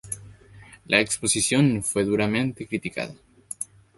[0.87, 3.13] La exposición fue duramente criticada.